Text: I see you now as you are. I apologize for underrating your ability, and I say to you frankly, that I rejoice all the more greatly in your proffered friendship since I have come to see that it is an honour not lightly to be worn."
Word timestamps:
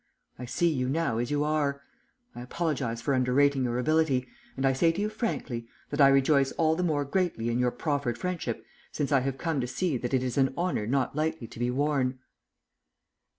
I 0.39 0.45
see 0.45 0.67
you 0.73 0.89
now 0.89 1.19
as 1.19 1.29
you 1.29 1.43
are. 1.43 1.83
I 2.33 2.41
apologize 2.41 3.03
for 3.03 3.13
underrating 3.13 3.63
your 3.65 3.77
ability, 3.77 4.25
and 4.57 4.65
I 4.65 4.73
say 4.73 4.91
to 4.91 4.99
you 4.99 5.09
frankly, 5.09 5.67
that 5.91 6.01
I 6.01 6.07
rejoice 6.07 6.51
all 6.53 6.75
the 6.75 6.81
more 6.81 7.05
greatly 7.05 7.49
in 7.49 7.59
your 7.59 7.69
proffered 7.69 8.17
friendship 8.17 8.65
since 8.91 9.11
I 9.11 9.19
have 9.19 9.37
come 9.37 9.61
to 9.61 9.67
see 9.67 9.97
that 9.97 10.15
it 10.15 10.23
is 10.23 10.39
an 10.39 10.55
honour 10.57 10.87
not 10.87 11.15
lightly 11.15 11.45
to 11.45 11.59
be 11.59 11.69
worn." 11.69 12.17